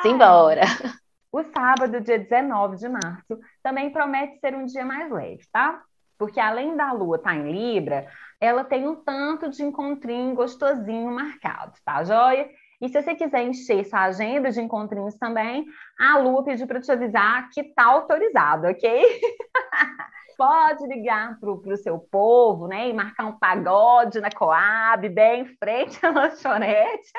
[0.01, 0.61] Simbora!
[1.37, 5.83] O sábado, dia 19 de março, também promete ser um dia mais leve, tá?
[6.17, 8.07] Porque além da lua estar tá em Libra,
[8.41, 12.49] ela tem um tanto de encontrinho gostosinho marcado, tá joia?
[12.81, 15.63] E se você quiser encher sua agenda de encontrinhos também,
[15.99, 19.21] a Lua pediu para te avisar que tá autorizado, ok?
[20.37, 22.89] Pode ligar para o seu povo, né?
[22.89, 27.11] E marcar um pagode na Coab, bem em frente à lanchonete.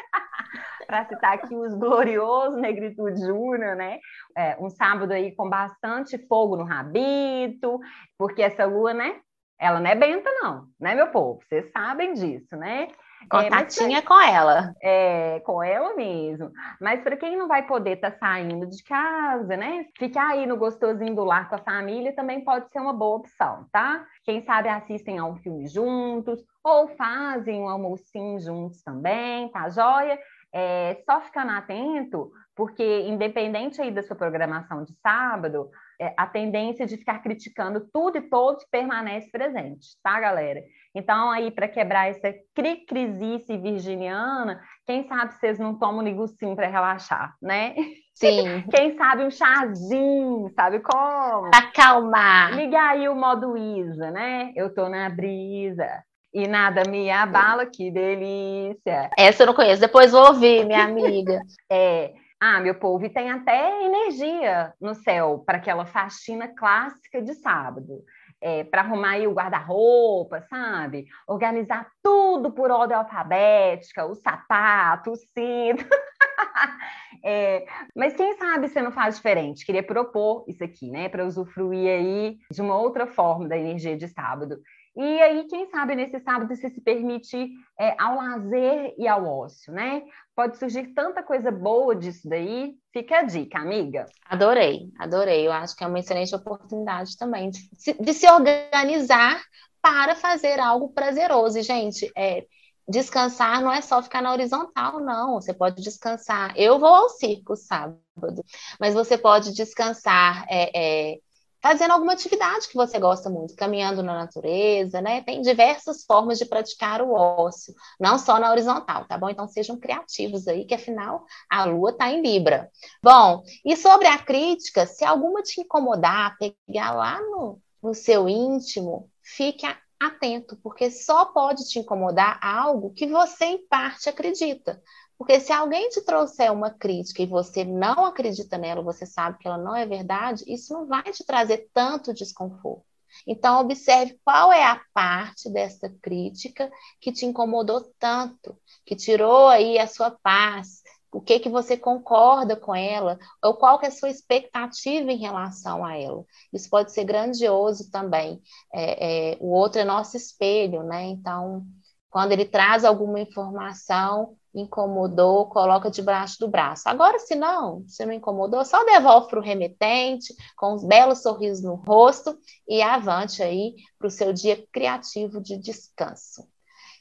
[0.87, 3.99] para citar aqui os gloriosos Negritude Júnior, né?
[4.37, 7.81] É, um sábado aí com bastante fogo no rabito,
[8.17, 9.21] porque essa lua, né?
[9.61, 11.41] Ela não é benta, não, né, meu povo?
[11.43, 12.89] Vocês sabem disso, né?
[13.31, 14.75] Contatinha é, com ela.
[14.81, 16.51] É, com ela mesmo.
[16.81, 19.87] Mas para quem não vai poder estar tá saindo de casa, né?
[19.99, 23.67] Ficar aí no gostosinho do lar com a família também pode ser uma boa opção,
[23.73, 24.07] tá?
[24.25, 30.19] Quem sabe assistem a um filme juntos ou fazem um almocinho juntos também, tá joia?
[30.53, 36.85] É, só ficando atento, porque independente aí da sua programação de sábado, é, a tendência
[36.87, 40.61] de ficar criticando tudo e todos permanece presente, tá, galera?
[40.93, 46.67] Então, aí, para quebrar essa cri-crisice virginiana, quem sabe vocês não tomam um negocinho para
[46.67, 47.77] relaxar, né?
[48.13, 48.65] Sim.
[48.75, 51.51] Quem sabe um chazinho, sabe como?
[51.51, 52.57] Pra acalmar.
[52.57, 54.53] Liga aí o modo Isa, né?
[54.57, 55.87] Eu tô na brisa.
[56.35, 59.11] E nada me abala, que delícia.
[59.17, 61.41] Essa eu não conheço, depois vou ouvir, minha amiga.
[61.71, 62.13] é.
[62.41, 68.05] Ah, meu povo, e tem até energia no céu para aquela faxina clássica de sábado.
[68.41, 71.07] É, para arrumar aí o guarda-roupa, sabe?
[71.27, 75.85] Organizar tudo por ordem alfabética, o sapato, o cinto.
[77.25, 79.67] é, mas quem sabe você não faz diferente?
[79.67, 81.09] Queria propor isso aqui, né?
[81.09, 84.61] Para usufruir aí de uma outra forma da energia de sábado.
[84.99, 89.73] E aí, quem sabe nesse sábado você se permite é, ao lazer e ao ócio,
[89.73, 90.03] né?
[90.35, 92.75] Pode surgir tanta coisa boa disso daí.
[92.93, 94.07] Fica a dica, amiga.
[94.29, 95.47] Adorei, adorei.
[95.47, 97.61] Eu acho que é uma excelente oportunidade também de,
[98.01, 99.41] de se organizar
[99.81, 101.61] para fazer algo prazeroso.
[101.61, 102.45] E, gente, é,
[102.89, 105.35] descansar não é só ficar na horizontal, não.
[105.35, 106.53] Você pode descansar.
[106.57, 108.45] Eu vou ao circo sábado,
[108.81, 110.45] mas você pode descansar.
[110.51, 111.19] É, é,
[111.61, 115.23] fazendo alguma atividade que você gosta muito, caminhando na natureza, né?
[115.23, 119.29] Tem diversas formas de praticar o ócio, não só na horizontal, tá bom?
[119.29, 122.71] Então sejam criativos aí, que afinal a lua tá em Libra.
[123.03, 129.11] Bom, e sobre a crítica, se alguma te incomodar, pegar lá no, no seu íntimo,
[129.23, 129.67] fique
[130.01, 134.81] atento, porque só pode te incomodar algo que você em parte acredita.
[135.19, 139.49] Porque se alguém te trouxer uma crítica e você não acredita nela, você sabe que
[139.49, 142.87] ela não é verdade, isso não vai te trazer tanto desconforto.
[143.27, 149.79] Então, observe qual é a parte dessa crítica que te incomodou tanto, que tirou aí
[149.79, 153.93] a sua paz, o que que você concorda com ela, ou qual que é a
[153.93, 156.25] sua expectativa em relação a ela.
[156.53, 158.41] Isso pode ser grandioso também.
[158.73, 161.05] É, é, o outro é nosso espelho, né?
[161.07, 161.67] Então,
[162.11, 166.89] quando ele traz alguma informação, incomodou, coloca debaixo do braço.
[166.89, 171.67] Agora, se não, se não incomodou, só devolve para o remetente, com um belo sorriso
[171.67, 176.47] no rosto e avante aí para o seu dia criativo de descanso.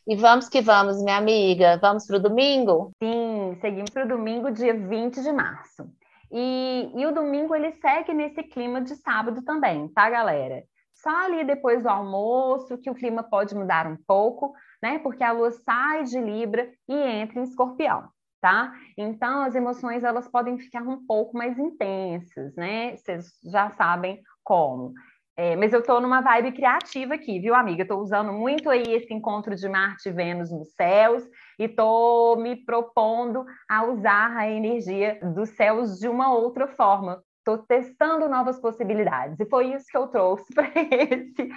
[0.07, 1.77] E vamos que vamos, minha amiga.
[1.81, 2.91] Vamos para o domingo?
[3.03, 5.85] Sim, seguimos para o domingo, dia 20 de março.
[6.31, 10.63] E, e o domingo ele segue nesse clima de sábado também, tá, galera?
[11.01, 14.99] Só ali depois do almoço que o clima pode mudar um pouco, né?
[14.99, 18.09] Porque a lua sai de Libra e entra em Escorpião,
[18.41, 18.73] tá?
[18.97, 22.95] Então as emoções elas podem ficar um pouco mais intensas, né?
[22.95, 24.93] Vocês já sabem como.
[25.39, 27.83] É, mas eu estou numa vibe criativa aqui, viu, amiga?
[27.83, 31.23] Estou usando muito aí esse encontro de Marte e Vênus nos céus
[31.59, 37.21] e estou me propondo a usar a energia dos céus de uma outra forma.
[37.47, 39.39] Estou testando novas possibilidades.
[39.39, 41.49] E foi isso que eu trouxe para esse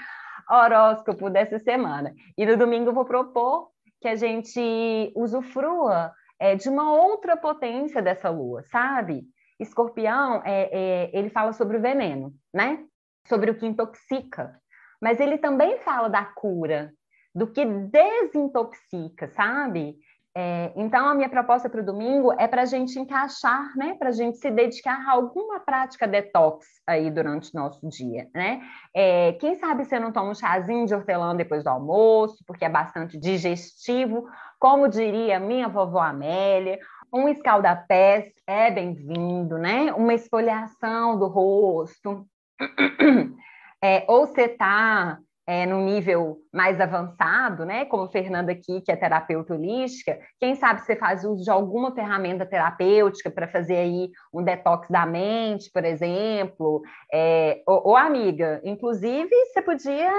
[0.48, 2.14] horóscopo dessa semana.
[2.38, 8.00] E no domingo eu vou propor que a gente usufrua é, de uma outra potência
[8.00, 9.24] dessa lua, sabe?
[9.58, 12.84] Escorpião, é, é, ele fala sobre o veneno, né?
[13.26, 14.60] Sobre o que intoxica.
[15.02, 16.92] Mas ele também fala da cura,
[17.34, 19.96] do que desintoxica, sabe?
[20.36, 23.94] É, então, a minha proposta para o domingo é para a gente encaixar, né?
[23.98, 28.60] Para a gente se dedicar a alguma prática detox aí durante o nosso dia, né?
[28.94, 32.68] É, quem sabe você não toma um chazinho de hortelã depois do almoço, porque é
[32.68, 36.78] bastante digestivo, como diria minha vovó Amélia,
[37.12, 39.92] um escaldapés é bem-vindo, né?
[39.94, 42.24] Uma esfoliação do rosto.
[43.82, 47.84] É, ou você está é, no nível mais avançado, né?
[47.84, 52.46] Como Fernanda aqui, que é terapeuta holística, quem sabe você faz uso de alguma ferramenta
[52.46, 56.82] terapêutica para fazer aí um detox da mente, por exemplo.
[57.12, 60.12] É, ou, amiga, inclusive, você podia.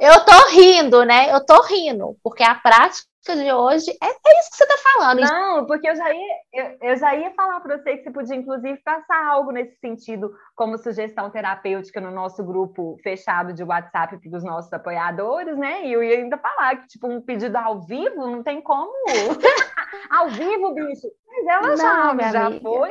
[0.00, 1.32] Eu tô rindo, né?
[1.32, 5.20] Eu tô rindo, porque a prática de hoje é, é isso que você está falando.
[5.20, 8.36] Não, porque eu já ia, eu, eu já ia falar para você que você podia,
[8.36, 14.44] inclusive, passar algo nesse sentido, como sugestão terapêutica no nosso grupo fechado de WhatsApp dos
[14.44, 15.86] nossos apoiadores, né?
[15.86, 18.92] E eu ia ainda falar que, tipo, um pedido ao vivo não tem como.
[20.10, 21.08] ao vivo, bicho.
[21.36, 22.60] Mas ela não, já, já amiga.
[22.60, 22.90] foi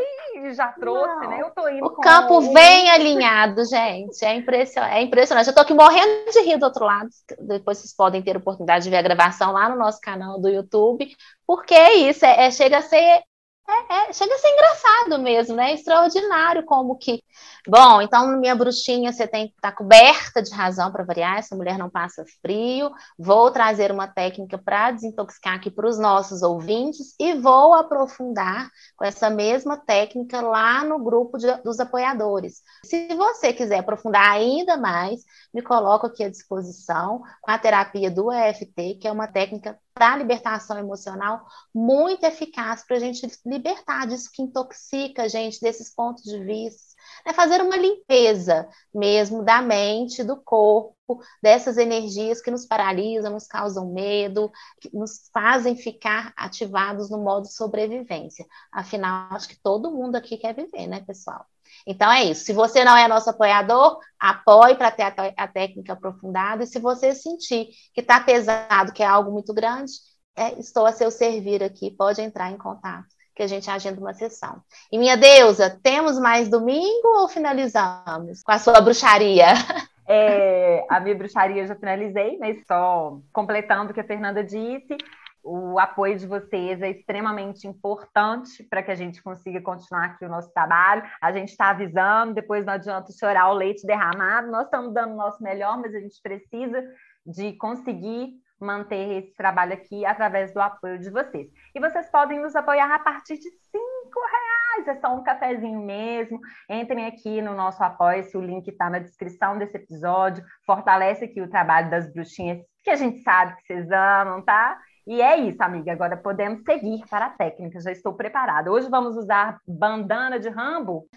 [0.54, 1.30] já trouxe, não.
[1.30, 1.42] né?
[1.42, 1.86] Eu tô indo.
[1.86, 2.54] O campo um...
[2.54, 4.24] bem alinhado, gente.
[4.26, 4.94] É impressionante.
[4.94, 5.48] É impressionante.
[5.48, 7.10] Eu tô aqui morrendo de rir do outro lado.
[7.40, 11.08] Depois vocês podem ter oportunidade de ver a gravação lá no nosso canal do YouTube,
[11.46, 13.24] porque é isso, é, é chega a ser
[13.68, 15.74] é, é, chega a ser engraçado mesmo, né?
[15.74, 17.24] Extraordinário como que.
[17.66, 21.56] Bom, então minha bruxinha, você tem que estar tá coberta de razão para variar, essa
[21.56, 22.92] mulher não passa frio.
[23.18, 29.06] Vou trazer uma técnica para desintoxicar aqui para os nossos ouvintes e vou aprofundar com
[29.06, 32.62] essa mesma técnica lá no grupo de, dos apoiadores.
[32.86, 35.22] Se você quiser aprofundar ainda mais,
[35.54, 40.18] me coloco aqui à disposição com a terapia do EFT, que é uma técnica para
[40.18, 46.24] libertação emocional muito eficaz para a gente libertar disso que intoxica a gente, desses pontos
[46.24, 46.94] de vista.
[47.26, 53.48] É fazer uma limpeza mesmo da mente, do corpo, dessas energias que nos paralisam, nos
[53.48, 54.52] causam medo,
[54.82, 58.46] que nos fazem ficar ativados no modo sobrevivência.
[58.72, 61.46] Afinal, acho que todo mundo aqui quer viver, né, pessoal?
[61.86, 62.46] Então é isso.
[62.46, 66.64] Se você não é nosso apoiador, apoie para ter a, a, técnica aprofundada.
[66.64, 69.92] E se você sentir que está pesado, que é algo muito grande,
[70.36, 71.92] é, estou a seu servir aqui.
[71.92, 74.62] Pode entrar em contato, que a gente agenda uma sessão.
[74.92, 79.48] E minha deusa, temos mais domingo ou finalizamos com a sua bruxaria?
[80.06, 84.98] É, a minha bruxaria eu já finalizei, mas só completando o que a Fernanda disse
[85.44, 90.30] o apoio de vocês é extremamente importante para que a gente consiga continuar aqui o
[90.30, 91.04] nosso trabalho.
[91.22, 94.50] A gente está avisando, depois não adianta chorar o leite derramado.
[94.50, 96.82] Nós estamos dando o nosso melhor, mas a gente precisa
[97.26, 101.50] de conseguir manter esse trabalho aqui através do apoio de vocês.
[101.76, 106.40] E vocês podem nos apoiar a partir de cinco reais, é só um cafezinho mesmo.
[106.70, 110.44] Entrem aqui no nosso apoio, se o link está na descrição desse episódio.
[110.66, 114.80] Fortalece aqui o trabalho das bruxinhas, que a gente sabe que vocês amam, tá?
[115.06, 115.92] E é isso, amiga.
[115.92, 117.80] Agora podemos seguir para a técnica.
[117.82, 118.72] Já estou preparada.
[118.72, 121.08] Hoje vamos usar bandana de Rambo?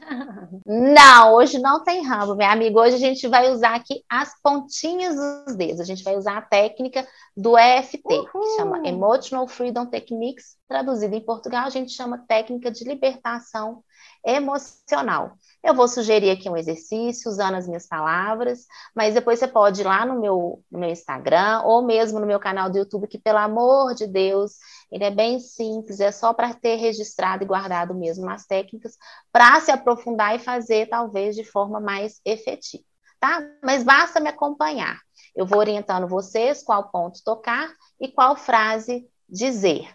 [0.67, 2.81] Não, hoje não tem Rambo, minha amiga.
[2.81, 5.81] Hoje a gente vai usar aqui as pontinhas dos dedos.
[5.81, 8.27] A gente vai usar a técnica do EFT, Uhul.
[8.27, 10.57] que chama Emotional Freedom Techniques.
[10.69, 13.85] Traduzido em Portugal, a gente chama técnica de libertação
[14.25, 15.37] emocional.
[15.63, 19.85] Eu vou sugerir aqui um exercício usando as minhas palavras, mas depois você pode ir
[19.85, 23.39] lá no meu, no meu Instagram ou mesmo no meu canal do YouTube, que pelo
[23.39, 24.53] amor de Deus,
[24.91, 28.97] ele é bem simples, é só para ter registrado e guardado mesmo as técnicas,
[29.33, 32.85] para se aprofundar e fazer talvez de forma mais efetiva,
[33.21, 33.43] tá?
[33.63, 35.01] Mas basta me acompanhar.
[35.35, 37.69] Eu vou orientando vocês qual ponto tocar
[38.01, 39.89] e qual frase dizer.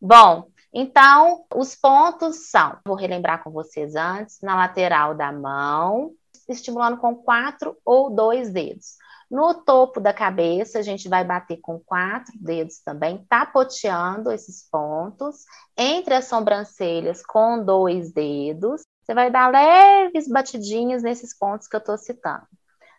[0.00, 6.14] Bom, então, os pontos são, vou relembrar com vocês antes, na lateral da mão,
[6.48, 8.96] estimulando com quatro ou dois dedos.
[9.30, 15.44] No topo da cabeça, a gente vai bater com quatro dedos também, tapoteando esses pontos.
[15.76, 18.82] Entre as sobrancelhas, com dois dedos.
[19.02, 22.46] Você vai dar leves batidinhas nesses pontos que eu estou citando.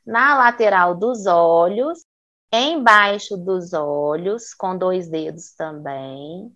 [0.06, 2.04] Na lateral dos olhos,
[2.52, 6.52] embaixo dos olhos, com dois dedos também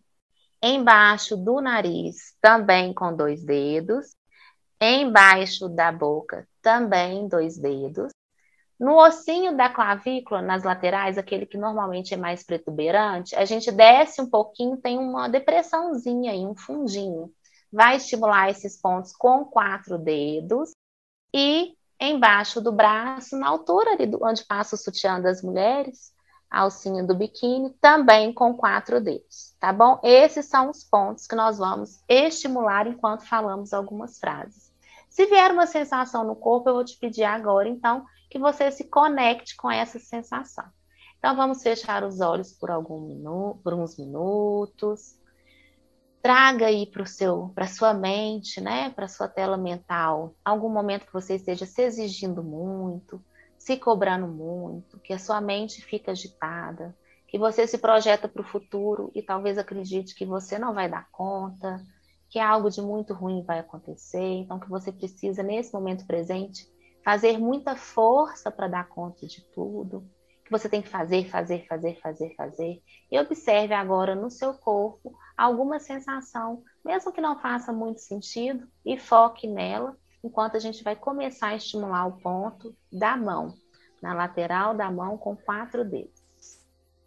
[0.62, 4.16] embaixo do nariz, também com dois dedos,
[4.80, 8.12] embaixo da boca, também dois dedos.
[8.80, 14.22] No ossinho da clavícula, nas laterais, aquele que normalmente é mais protuberante, a gente desce
[14.22, 17.32] um pouquinho, tem uma depressãozinha aí, um fundinho.
[17.72, 20.72] Vai estimular esses pontos com quatro dedos
[21.34, 26.14] e embaixo do braço, na altura ali do, onde passa o sutiã das mulheres,
[26.50, 30.00] alcinha do biquíni, também com quatro dedos, tá bom?
[30.04, 34.72] Esses são os pontos que nós vamos estimular enquanto falamos algumas frases.
[35.10, 38.84] Se vier uma sensação no corpo, eu vou te pedir agora, então, que você se
[38.84, 40.66] conecte com essa sensação.
[41.18, 45.20] Então, vamos fechar os olhos por, algum minu por uns minutos.
[46.22, 47.04] Traga aí para
[47.56, 52.44] para sua mente, né, para sua tela mental, algum momento que você esteja se exigindo
[52.44, 53.24] muito,
[53.68, 56.96] se cobrando muito, que a sua mente fica agitada,
[57.28, 61.10] que você se projeta para o futuro e talvez acredite que você não vai dar
[61.12, 61.84] conta,
[62.30, 66.66] que algo de muito ruim vai acontecer, então que você precisa nesse momento presente
[67.04, 70.10] fazer muita força para dar conta de tudo,
[70.46, 72.82] que você tem que fazer, fazer, fazer, fazer, fazer.
[73.12, 78.98] E observe agora no seu corpo alguma sensação, mesmo que não faça muito sentido, e
[78.98, 79.94] foque nela
[80.28, 83.54] enquanto a gente vai começar a estimular o ponto da mão,
[84.02, 86.22] na lateral da mão com quatro dedos.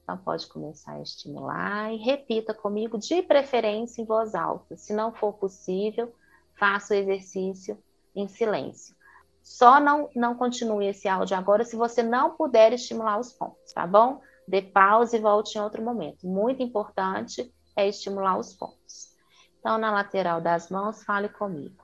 [0.02, 4.76] Então, pode começar a estimular e repita comigo, de preferência em voz alta.
[4.76, 6.12] Se não for possível,
[6.58, 7.78] faça o exercício
[8.16, 8.96] em silêncio.
[9.42, 13.86] Só não, não continue esse áudio agora se você não puder estimular os pontos, tá
[13.86, 14.20] bom?
[14.48, 16.26] Dê pausa e volte em outro momento.
[16.26, 19.14] Muito importante é estimular os pontos.
[19.58, 21.79] Então, na lateral das mãos, fale comigo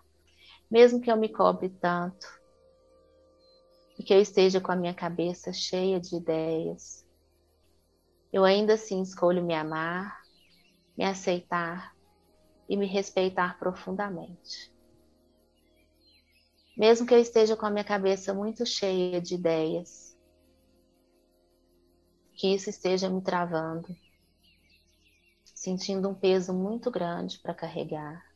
[0.71, 2.27] mesmo que eu me cobre tanto.
[3.99, 7.05] E que eu esteja com a minha cabeça cheia de ideias,
[8.33, 10.21] eu ainda assim escolho me amar,
[10.97, 11.95] me aceitar
[12.69, 14.75] e me respeitar profundamente.
[16.77, 20.15] Mesmo que eu esteja com a minha cabeça muito cheia de ideias,
[22.35, 23.89] que isso esteja me travando,
[25.55, 28.36] sentindo um peso muito grande para carregar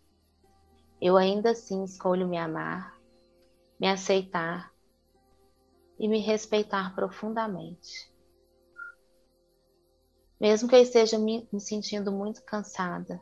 [1.01, 3.01] eu ainda assim escolho me amar,
[3.79, 4.71] me aceitar
[5.99, 8.13] e me respeitar profundamente.
[10.39, 13.21] Mesmo que eu esteja me, me sentindo muito cansada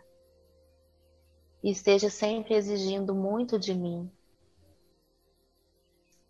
[1.63, 4.11] e esteja sempre exigindo muito de mim,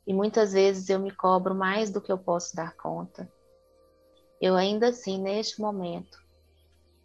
[0.06, 3.30] e muitas vezes eu me cobro mais do que eu posso dar conta,
[4.40, 6.18] eu ainda assim, neste momento,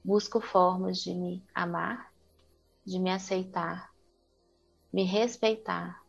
[0.04, 2.14] busco formas de me amar,
[2.86, 3.93] de me aceitar
[4.94, 6.00] me respeitar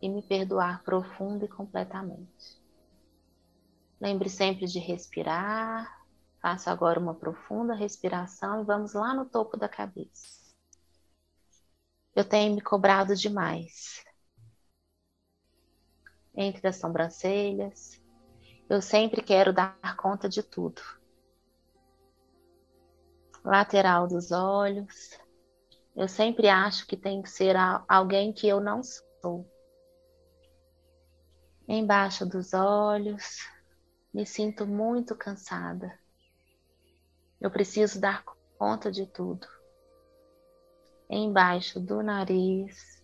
[0.00, 2.58] e me perdoar profundo e completamente.
[4.00, 5.94] Lembre sempre de respirar.
[6.40, 10.46] Faça agora uma profunda respiração e vamos lá no topo da cabeça.
[12.14, 14.02] Eu tenho me cobrado demais.
[16.34, 18.02] Entre as sobrancelhas,
[18.68, 20.80] eu sempre quero dar conta de tudo.
[23.44, 25.18] Lateral dos olhos,
[25.96, 27.56] eu sempre acho que tem que ser
[27.88, 29.50] alguém que eu não sou.
[31.66, 33.48] Embaixo dos olhos,
[34.12, 35.98] me sinto muito cansada.
[37.40, 38.22] Eu preciso dar
[38.58, 39.46] conta de tudo.
[41.08, 43.02] Embaixo do nariz,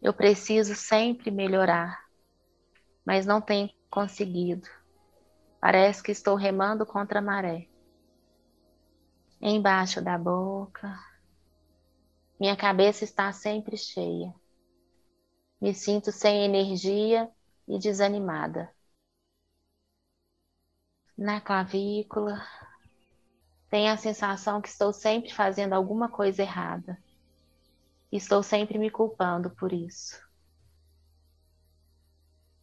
[0.00, 1.98] eu preciso sempre melhorar,
[3.04, 4.68] mas não tenho conseguido.
[5.60, 7.66] Parece que estou remando contra a maré.
[9.40, 11.09] Embaixo da boca,
[12.40, 14.34] minha cabeça está sempre cheia.
[15.60, 17.30] Me sinto sem energia
[17.68, 18.74] e desanimada.
[21.18, 22.42] Na clavícula,
[23.68, 26.98] tenho a sensação que estou sempre fazendo alguma coisa errada.
[28.10, 30.18] Estou sempre me culpando por isso.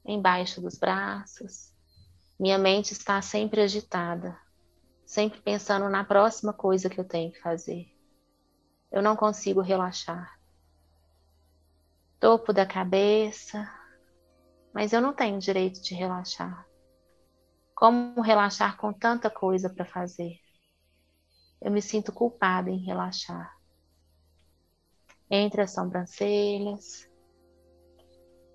[0.04, 1.72] Embaixo dos braços,
[2.40, 4.36] minha mente está sempre agitada,
[5.06, 7.97] sempre pensando na próxima coisa que eu tenho que fazer.
[8.92, 10.40] Eu não consigo relaxar.
[12.20, 13.70] Topo da cabeça,
[14.74, 16.68] mas eu não tenho direito de relaxar.
[17.76, 20.40] Como relaxar com tanta coisa para fazer?
[21.62, 23.56] Eu me sinto culpada em relaxar.
[25.30, 27.08] Entre as sobrancelhas,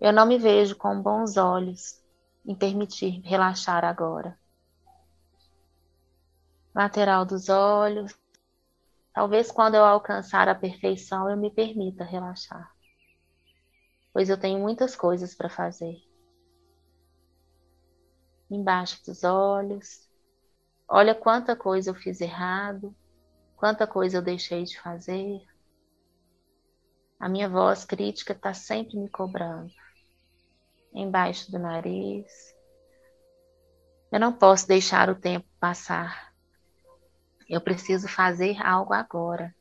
[0.01, 2.03] eu não me vejo com bons olhos
[2.45, 4.37] em permitir relaxar agora.
[6.75, 8.19] Lateral dos olhos,
[9.13, 12.73] Talvez quando eu alcançar a perfeição eu me permita relaxar,
[14.13, 15.97] pois eu tenho muitas coisas para fazer.
[18.51, 20.09] Embaixo dos olhos,
[20.89, 22.95] olha quanta coisa eu fiz errado,
[23.57, 25.41] quanta coisa eu deixei de fazer.
[27.21, 29.73] A minha voz crítica está sempre me cobrando.
[30.93, 32.53] Embaixo do nariz.
[34.11, 36.32] Eu não posso deixar o tempo passar.
[37.49, 39.55] Eu preciso fazer algo agora.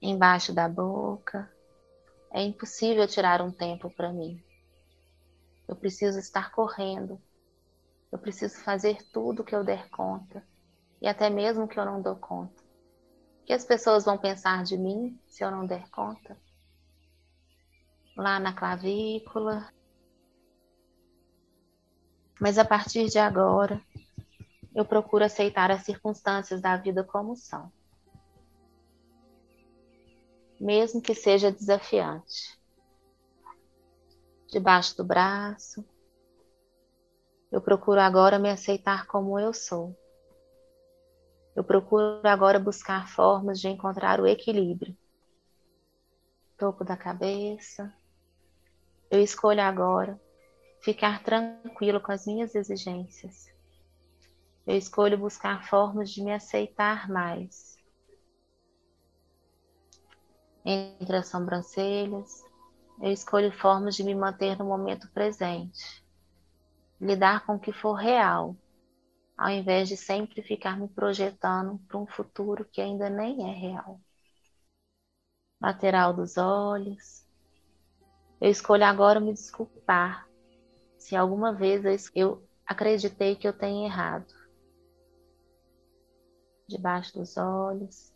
[0.00, 1.50] Embaixo da boca.
[2.32, 4.42] É impossível tirar um tempo para mim.
[5.68, 7.20] Eu preciso estar correndo.
[8.14, 10.46] Eu preciso fazer tudo que eu der conta,
[11.02, 12.62] e até mesmo que eu não dou conta.
[13.42, 16.36] O que as pessoas vão pensar de mim se eu não der conta?
[18.16, 19.68] Lá na clavícula.
[22.40, 23.82] Mas a partir de agora,
[24.74, 27.72] eu procuro aceitar as circunstâncias da vida como são.
[30.60, 32.58] Mesmo que seja desafiante.
[34.50, 35.84] Debaixo do braço,
[37.52, 39.96] eu procuro agora me aceitar como eu sou.
[41.54, 44.96] Eu procuro agora buscar formas de encontrar o equilíbrio.
[46.58, 47.94] Topo da cabeça.
[49.08, 50.20] Eu escolho agora
[50.80, 53.53] ficar tranquilo com as minhas exigências.
[54.66, 57.76] Eu escolho buscar formas de me aceitar mais.
[60.64, 62.42] Entre as sobrancelhas,
[63.00, 66.04] eu escolho formas de me manter no momento presente
[67.00, 68.56] lidar com o que for real,
[69.36, 74.00] ao invés de sempre ficar me projetando para um futuro que ainda nem é real.
[75.60, 77.26] Lateral dos olhos.
[78.40, 80.28] Eu escolho agora me desculpar
[80.98, 84.32] se alguma vez eu acreditei que eu tenho errado.
[86.74, 88.12] Debaixo dos olhos.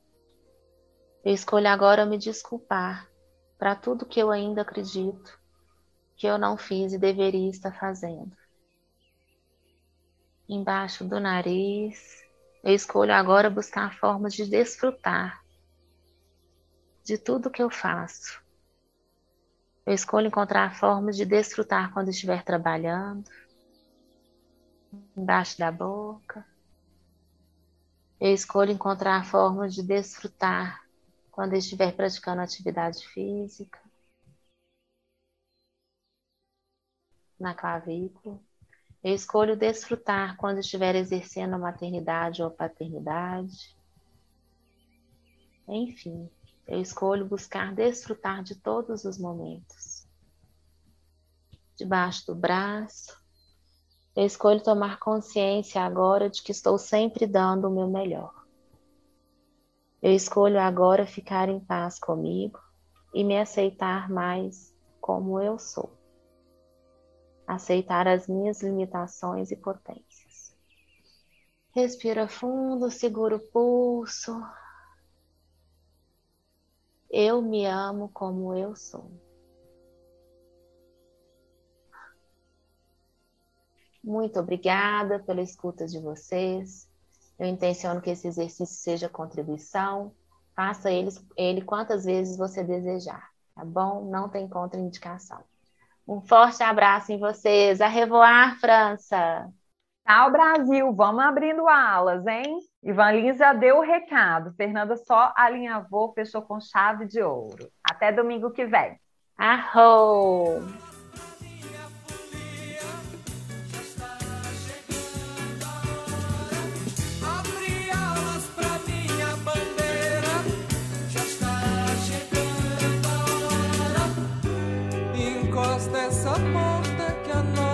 [1.24, 3.08] Eu escolho agora me desculpar
[3.56, 5.38] para tudo que eu ainda acredito
[6.16, 8.36] que eu não fiz e deveria estar fazendo
[10.48, 12.00] embaixo do nariz.
[12.64, 15.40] Eu escolho agora buscar formas de desfrutar
[17.04, 18.42] de tudo que eu faço.
[19.86, 23.22] Eu escolho encontrar formas de desfrutar quando estiver trabalhando,
[25.16, 26.47] embaixo da boca.
[28.20, 30.84] Eu escolho encontrar formas de desfrutar
[31.30, 33.78] quando estiver praticando atividade física,
[37.38, 38.40] na clavícula.
[39.04, 43.76] Eu escolho desfrutar quando estiver exercendo a maternidade ou a paternidade.
[45.68, 46.28] Enfim,
[46.66, 50.08] eu escolho buscar desfrutar de todos os momentos.
[51.76, 53.16] Debaixo do braço,
[54.18, 58.34] eu escolho tomar consciência agora de que estou sempre dando o meu melhor.
[60.02, 62.58] Eu escolho agora ficar em paz comigo
[63.14, 65.98] e me aceitar mais como eu sou
[67.48, 70.54] aceitar as minhas limitações e potências.
[71.70, 74.38] Respira fundo, segura o pulso.
[77.10, 79.10] Eu me amo como eu sou.
[84.08, 86.88] Muito obrigada pela escuta de vocês.
[87.38, 90.14] Eu intenciono que esse exercício seja contribuição.
[90.56, 94.10] Faça ele, ele quantas vezes você desejar, tá bom?
[94.10, 95.44] Não tem contraindicação.
[96.06, 97.82] Um forte abraço em vocês.
[97.82, 99.46] A revoar, França.
[100.06, 100.90] Tchau, Brasil.
[100.94, 102.60] Vamos abrindo alas, hein?
[102.82, 104.54] Ivan Lisa deu o recado.
[104.54, 107.70] Fernanda só alinhavou, fechou com chave de ouro.
[107.84, 108.98] Até domingo que vem.
[109.36, 110.62] Arrou!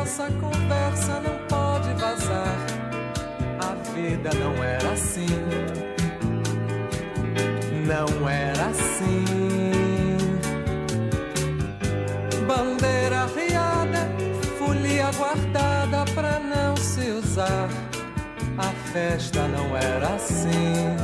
[0.04, 2.56] Nossa conversa não pode vazar.
[3.60, 5.26] A vida não era assim.
[7.86, 9.24] Não era assim.
[12.46, 14.08] Bandeira riada,
[14.58, 17.68] folia guardada pra não se usar.
[18.56, 20.94] A festa não era assim.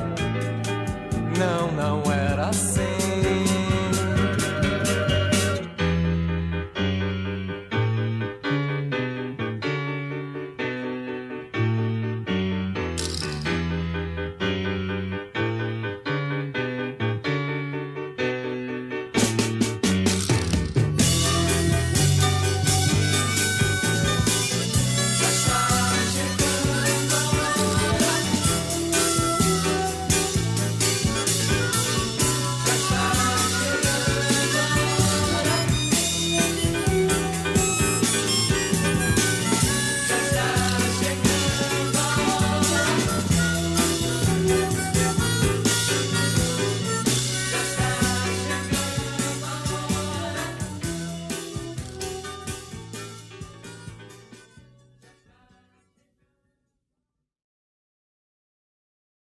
[1.36, 2.89] Não, não era assim.